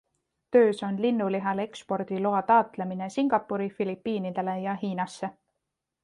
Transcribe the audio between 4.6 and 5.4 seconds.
Hiinasse.